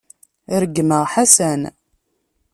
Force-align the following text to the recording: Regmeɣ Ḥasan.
Regmeɣ 0.61 1.03
Ḥasan. 1.13 1.61